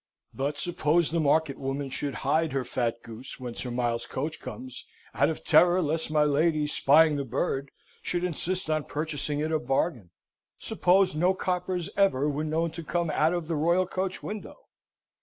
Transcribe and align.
But 0.33 0.57
suppose 0.57 1.11
the 1.11 1.19
market 1.19 1.59
woman 1.59 1.91
should 1.91 2.15
hide 2.25 2.53
her 2.53 2.63
fat 2.65 3.03
goose 3.03 3.39
when 3.39 3.53
Sir 3.53 3.69
Miles's 3.69 4.07
coach 4.07 4.39
comes, 4.39 4.83
out 5.13 5.29
of 5.29 5.43
terror 5.43 5.79
lest 5.79 6.09
my 6.09 6.23
lady, 6.23 6.65
spying 6.65 7.17
the 7.17 7.23
bird, 7.23 7.69
should 8.01 8.23
insist 8.23 8.67
on 8.67 8.85
purchasing 8.85 9.41
it 9.41 9.51
a 9.51 9.59
bargain? 9.59 10.09
Suppose 10.57 11.13
no 11.13 11.35
coppers 11.35 11.87
ever 11.95 12.27
were 12.27 12.43
known 12.43 12.71
to 12.71 12.83
come 12.83 13.11
out 13.11 13.35
of 13.35 13.47
the 13.47 13.55
royal 13.55 13.85
coach 13.85 14.23
window? 14.23 14.57